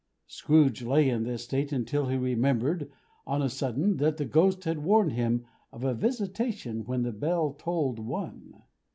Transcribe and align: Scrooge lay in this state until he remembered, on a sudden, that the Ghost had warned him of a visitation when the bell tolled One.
Scrooge 0.25 0.81
lay 0.81 1.07
in 1.07 1.25
this 1.25 1.43
state 1.43 1.71
until 1.71 2.07
he 2.07 2.17
remembered, 2.17 2.89
on 3.27 3.43
a 3.43 3.49
sudden, 3.49 3.97
that 3.97 4.17
the 4.17 4.25
Ghost 4.25 4.63
had 4.63 4.79
warned 4.79 5.11
him 5.11 5.45
of 5.71 5.83
a 5.83 5.93
visitation 5.93 6.83
when 6.85 7.03
the 7.03 7.11
bell 7.11 7.53
tolled 7.53 7.99
One. 7.99 8.63